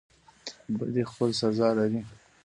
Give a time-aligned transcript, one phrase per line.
[0.77, 2.01] بدی خپل سزا لري